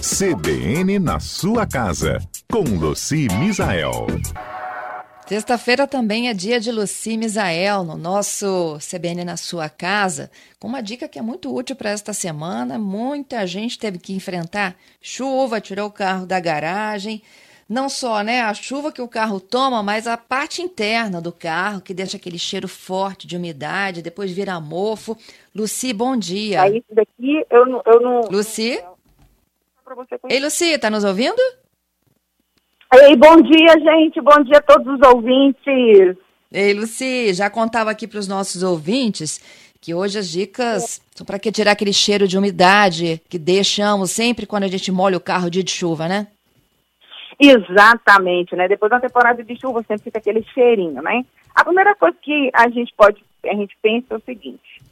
[0.00, 4.06] CBN na sua casa, com Luci Misael.
[5.26, 10.30] Sexta-feira também é dia de Luci Misael no nosso CBN na sua casa,
[10.60, 12.78] com uma dica que é muito útil para esta semana.
[12.78, 17.20] Muita gente teve que enfrentar chuva, tirou o carro da garagem.
[17.68, 21.82] Não só né, a chuva que o carro toma, mas a parte interna do carro,
[21.82, 25.18] que deixa aquele cheiro forte de umidade, depois vira mofo.
[25.54, 26.62] Luci, bom dia.
[26.62, 27.82] Aí, isso daqui eu não.
[27.84, 28.80] Eu não Luci?
[30.28, 31.40] Ei, Luci, tá nos ouvindo?
[32.94, 34.20] Ei, bom dia, gente.
[34.20, 36.16] Bom dia a todos os ouvintes.
[36.52, 39.40] Ei, Luci, já contava aqui para os nossos ouvintes
[39.80, 44.46] que hoje as dicas são para que tirar aquele cheiro de umidade que deixamos sempre
[44.46, 46.26] quando a gente molha o carro dia de chuva, né?
[47.38, 48.66] Exatamente, né?
[48.66, 51.24] Depois da temporada de chuva sempre fica aquele cheirinho, né?
[51.54, 54.82] A primeira coisa que a gente pode, a gente pensa é o seguinte: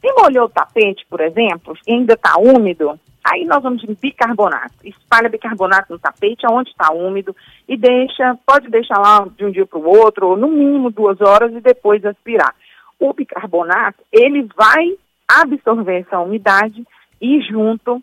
[0.00, 4.74] se molhou o tapete, por exemplo, e ainda está úmido, aí nós vamos de bicarbonato.
[4.84, 7.34] Espalha bicarbonato no tapete, aonde está úmido,
[7.66, 11.20] e deixa, pode deixar lá de um dia para o outro, ou no mínimo duas
[11.20, 12.54] horas, e depois aspirar.
[13.00, 16.86] O bicarbonato, ele vai absorver essa umidade
[17.20, 18.02] e junto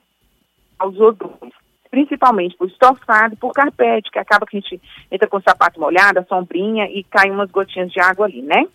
[0.79, 1.53] aos odores
[1.91, 4.81] principalmente por estofado, por carpete, que acaba que a gente
[5.11, 8.65] entra com o sapato molhado, a sombrinha e cai umas gotinhas de água ali, né?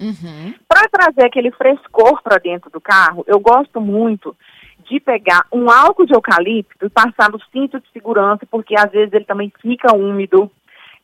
[0.00, 0.52] Uhum.
[0.68, 4.36] Para trazer aquele frescor para dentro do carro, eu gosto muito
[4.88, 9.12] de pegar um álcool de eucalipto e passar no cinto de segurança, porque às vezes
[9.12, 10.50] ele também fica úmido,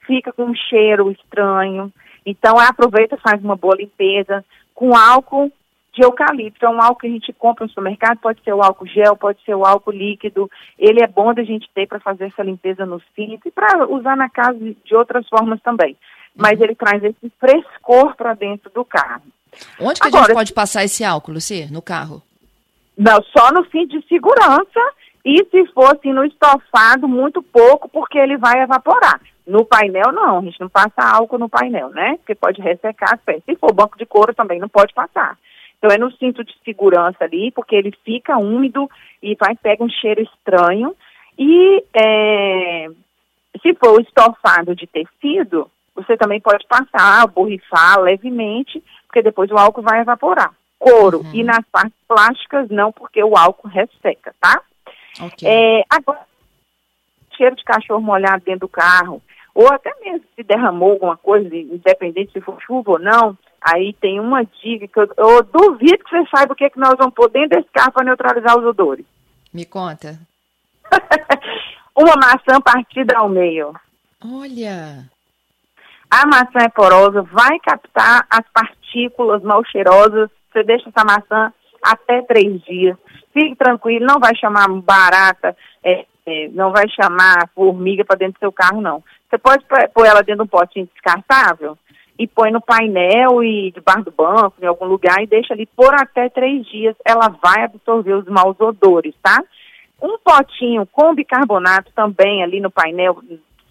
[0.07, 1.93] fica com um cheiro estranho.
[2.25, 5.53] Então, aproveita e faz uma boa limpeza com álcool
[5.93, 6.65] de eucalipto.
[6.65, 9.43] É um álcool que a gente compra no supermercado, pode ser o álcool gel, pode
[9.45, 10.51] ser o álcool líquido.
[10.79, 14.17] Ele é bom da gente ter para fazer essa limpeza no cinto e para usar
[14.17, 15.97] na casa de outras formas também.
[16.35, 16.65] Mas uhum.
[16.65, 19.23] ele traz esse frescor para dentro do carro.
[19.79, 21.71] Onde que Agora, a gente pode passar esse álcool, Luci?
[21.71, 22.23] No carro?
[22.97, 24.81] Não, só no cinto de segurança
[25.25, 29.21] e se for assim no estofado, muito pouco, porque ele vai evaporar.
[29.47, 32.17] No painel, não, a gente não passa álcool no painel, né?
[32.19, 33.43] Porque pode ressecar as peças.
[33.45, 35.37] Se for banco de couro, também não pode passar.
[35.79, 38.89] Então é no cinto de segurança ali, porque ele fica úmido
[39.21, 40.95] e vai pega um cheiro estranho.
[41.37, 42.89] E é,
[43.61, 49.83] se for estofado de tecido, você também pode passar, borrifar levemente, porque depois o álcool
[49.83, 50.53] vai evaporar.
[50.83, 51.19] Couro.
[51.19, 51.31] Uhum.
[51.33, 54.61] E nas partes plásticas, não, porque o álcool resseca, tá?
[55.21, 55.49] Okay.
[55.49, 56.21] É, agora,
[57.37, 59.23] cheiro de cachorro molhado dentro do carro,
[59.55, 64.19] ou até mesmo se derramou alguma coisa, independente se for chuva ou não, Aí tem
[64.19, 67.15] uma dica que eu, eu duvido que você saiba o que, é que nós vamos
[67.15, 69.07] pôr dentro desse carro para neutralizar os odores.
[69.55, 70.19] Me conta.
[71.95, 73.73] uma maçã partida ao meio.
[74.25, 75.09] Olha.
[76.11, 80.29] A maçã é porosa, vai captar as partículas mal cheirosas.
[80.53, 81.53] Você deixa essa maçã
[81.83, 82.97] até três dias.
[83.33, 88.39] Fique tranquilo, não vai chamar barata, é, é, não vai chamar formiga para dentro do
[88.39, 89.03] seu carro, não.
[89.29, 89.65] Você pode
[89.95, 91.77] pôr ela dentro de um potinho descartável
[92.19, 95.95] e põe no painel e debaixo do banco, em algum lugar, e deixa ali por
[95.95, 96.95] até três dias.
[97.05, 99.43] Ela vai absorver os maus odores, tá?
[100.01, 103.19] Um potinho com bicarbonato também ali no painel,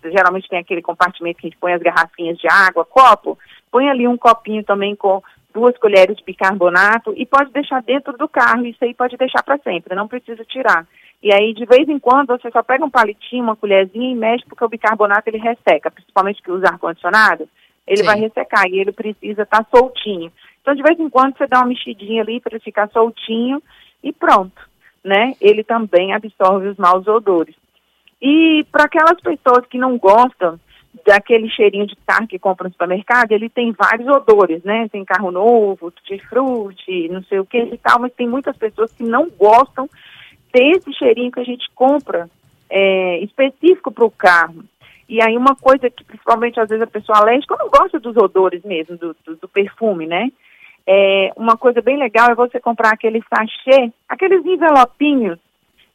[0.03, 3.38] geralmente tem aquele compartimento que a gente põe as garrafinhas de água, copo,
[3.72, 5.22] põe ali um copinho também com
[5.53, 9.57] duas colheres de bicarbonato e pode deixar dentro do carro, isso aí pode deixar para
[9.59, 10.88] sempre, não precisa tirar.
[11.22, 14.45] E aí, de vez em quando, você só pega um palitinho, uma colherzinha e mexe,
[14.45, 17.47] porque o bicarbonato ele resseca, principalmente que usa ar-condicionado,
[17.85, 18.06] ele Sim.
[18.06, 20.31] vai ressecar e ele precisa estar tá soltinho.
[20.62, 23.62] Então, de vez em quando, você dá uma mexidinha ali para ele ficar soltinho
[24.03, 24.62] e pronto,
[25.03, 25.35] né?
[25.39, 27.56] Ele também absorve os maus odores.
[28.22, 30.59] E para aquelas pessoas que não gostam
[31.06, 34.88] daquele cheirinho de carro que compra no supermercado, ele tem vários odores, né?
[34.90, 35.91] Tem carro novo,
[36.29, 39.90] frute, não sei o que e tal, mas tem muitas pessoas que não gostam
[40.53, 42.30] desse cheirinho que a gente compra
[42.69, 44.63] é, específico para o carro.
[45.07, 48.63] E aí uma coisa que principalmente às vezes a pessoa alérgica não gosta dos odores
[48.63, 50.31] mesmo, do, do, do, perfume, né?
[50.88, 55.38] É, uma coisa bem legal é você comprar aquele sachê, aqueles envelopinhos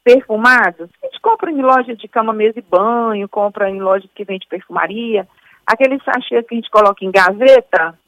[0.07, 0.89] perfumados.
[1.03, 4.47] A gente compra em lojas de cama, mesa e banho, compra em lojas que vende
[4.47, 5.27] perfumaria.
[5.67, 7.99] Aqueles sachês que a gente coloca em gaveta.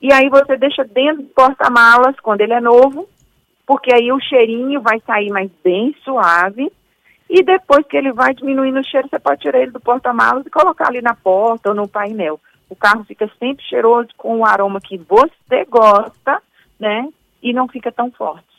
[0.00, 3.06] E aí você deixa dentro do porta-malas quando ele é novo,
[3.66, 6.72] porque aí o cheirinho vai sair mais bem suave
[7.28, 10.50] e depois que ele vai diminuindo o cheiro, você pode tirar ele do porta-malas e
[10.50, 12.40] colocar ali na porta ou no painel.
[12.70, 16.42] O carro fica sempre cheiroso com o aroma que você gosta,
[16.80, 17.06] né?
[17.42, 18.51] E não fica tão forte.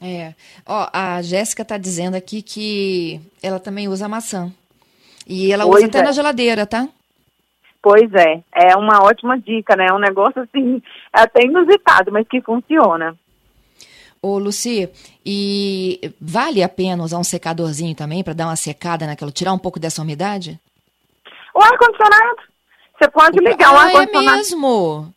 [0.00, 0.34] É.
[0.66, 4.50] Ó, a Jéssica está dizendo aqui que ela também usa maçã.
[5.26, 6.02] E ela pois usa até é.
[6.02, 6.88] na geladeira, tá?
[7.82, 9.86] Pois é, é uma ótima dica, né?
[9.90, 10.82] É um negócio assim,
[11.12, 13.16] até inusitado, mas que funciona.
[14.22, 14.88] Ô, Luci,
[15.24, 19.58] e vale a pena usar um secadorzinho também para dar uma secada naquela, tirar um
[19.58, 20.60] pouco dessa umidade?
[21.54, 22.42] O ar-condicionado.
[22.98, 24.28] Você pode ligar ah, o ar-condicionado.
[24.28, 25.14] É mesmo?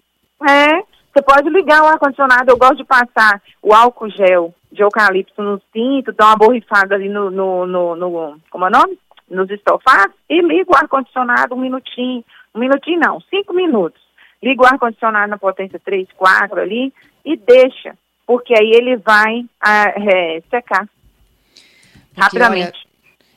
[0.47, 0.67] É,
[1.13, 2.49] você pode ligar o ar-condicionado.
[2.49, 7.07] Eu gosto de passar o álcool gel de eucalipto no cinto, dar uma borrifada ali
[7.07, 8.99] no, no, no, no como é o nome?
[9.29, 12.23] Nos estofados e liga o ar-condicionado um minutinho.
[12.53, 14.01] Um minutinho não, cinco minutos.
[14.41, 16.93] Liga o ar-condicionado na potência 3, 4 ali
[17.23, 17.97] e deixa,
[18.27, 22.77] porque aí ele vai ah, é, secar Porque, rapidamente.
[22.77, 22.92] olha,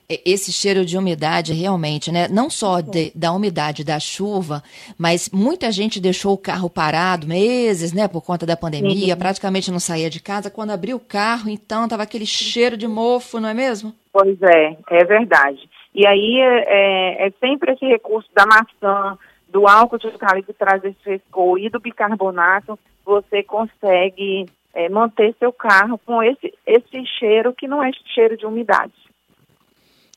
[0.08, 2.29] esse cheiro de umidade realmente, né?
[2.29, 4.62] Não só de, da umidade da chuva,
[4.97, 8.06] mas muita gente deixou o carro parado meses, né?
[8.06, 9.19] Por conta da pandemia, Sim.
[9.19, 10.50] praticamente não saía de casa.
[10.50, 13.93] Quando abriu o carro, então, tava aquele cheiro de mofo, não é mesmo?
[14.12, 15.69] Pois é, é verdade.
[15.94, 19.19] E aí é, é, é sempre esse recurso da maçã,
[19.49, 25.35] do álcool de eucalipto que traz esse frescor e do bicarbonato, você consegue é, manter
[25.38, 28.93] seu carro com esse, esse cheiro que não é cheiro de umidade.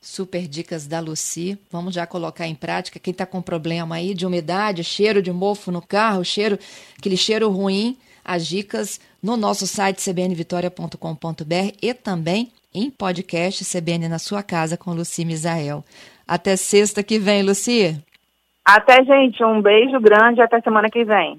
[0.01, 1.57] Super dicas da Luci.
[1.69, 2.99] Vamos já colocar em prática.
[2.99, 6.57] Quem está com problema aí de umidade, cheiro de mofo no carro, cheiro,
[6.97, 14.19] aquele cheiro ruim, as dicas no nosso site cbnvitoria.com.br e também em podcast CBN na
[14.19, 15.83] sua casa com Luci Misael.
[16.27, 18.01] Até sexta que vem, Luci.
[18.63, 21.37] Até, gente, um beijo grande e até semana que vem.